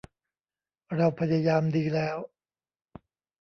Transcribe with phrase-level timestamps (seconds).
[0.95, 2.17] เราพยายามดีแล้ว